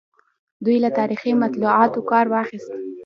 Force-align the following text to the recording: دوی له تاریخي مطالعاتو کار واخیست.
دوی 0.63 0.77
له 0.83 0.89
تاریخي 0.99 1.31
مطالعاتو 1.43 2.07
کار 2.11 2.25
واخیست. 2.29 2.71